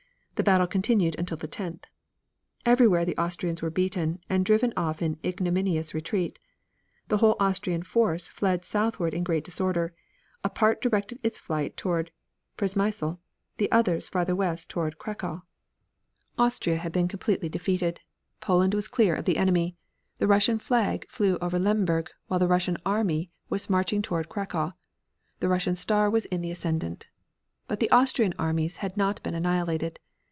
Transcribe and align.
The 0.35 0.43
battle 0.43 0.65
continued 0.65 1.15
until 1.19 1.37
the 1.37 1.45
tenth. 1.45 1.85
Everywhere 2.65 3.05
the 3.05 3.15
Austrians 3.15 3.61
were 3.61 3.69
beaten, 3.69 4.17
and 4.27 4.43
driven 4.43 4.73
off 4.75 4.99
in 4.99 5.19
ignominious 5.23 5.93
retreat. 5.93 6.39
The 7.09 7.17
whole 7.17 7.35
Austrian 7.39 7.83
force 7.83 8.27
fled 8.27 8.65
southward 8.65 9.13
in 9.13 9.23
great 9.23 9.43
disorder; 9.43 9.93
a 10.43 10.49
part 10.49 10.81
directed 10.81 11.19
its 11.21 11.37
flight 11.37 11.77
toward 11.77 12.09
Przemysl, 12.57 13.19
others 13.71 14.05
still 14.05 14.11
farther 14.11 14.35
west 14.35 14.67
toward 14.67 14.97
Cracow. 14.97 15.43
Austria 16.39 16.77
had 16.77 16.91
been 16.91 17.07
completely 17.07 17.47
defeated. 17.47 18.01
Poland 18.39 18.73
was 18.73 18.87
clear 18.87 19.13
of 19.15 19.25
the 19.25 19.37
enemy. 19.37 19.75
The 20.17 20.25
Russian 20.25 20.57
flag 20.57 21.07
flew 21.07 21.37
over 21.39 21.59
Lemberg, 21.59 22.09
while 22.29 22.39
the 22.39 22.47
Russian 22.47 22.77
army 22.83 23.29
was 23.49 23.69
marching 23.69 24.01
toward 24.01 24.27
Cracow. 24.27 24.73
The 25.39 25.49
Russian 25.49 25.75
star 25.75 26.09
was 26.09 26.25
in 26.33 26.41
the 26.41 26.49
ascendant. 26.49 27.09
But 27.67 27.79
the 27.79 27.91
Austrian 27.91 28.33
armies 28.39 28.77
had 28.77 28.97
not 28.97 29.21
been 29.21 29.35
annihilated. 29.35 29.99